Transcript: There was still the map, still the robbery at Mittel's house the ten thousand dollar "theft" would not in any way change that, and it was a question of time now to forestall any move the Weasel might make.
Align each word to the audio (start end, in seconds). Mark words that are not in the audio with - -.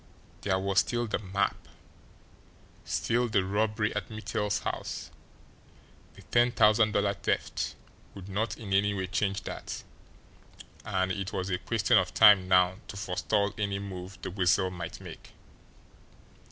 There 0.41 0.57
was 0.57 0.79
still 0.79 1.05
the 1.05 1.19
map, 1.19 1.55
still 2.85 3.27
the 3.29 3.45
robbery 3.45 3.93
at 3.95 4.09
Mittel's 4.09 4.61
house 4.61 5.11
the 6.15 6.23
ten 6.23 6.51
thousand 6.53 6.93
dollar 6.93 7.13
"theft" 7.13 7.75
would 8.15 8.27
not 8.27 8.57
in 8.57 8.73
any 8.73 8.95
way 8.95 9.05
change 9.05 9.43
that, 9.43 9.83
and 10.83 11.11
it 11.11 11.31
was 11.33 11.51
a 11.51 11.59
question 11.59 11.99
of 11.99 12.15
time 12.15 12.47
now 12.47 12.77
to 12.87 12.97
forestall 12.97 13.53
any 13.59 13.77
move 13.77 14.17
the 14.23 14.31
Weasel 14.31 14.71
might 14.71 14.99
make. 14.99 15.33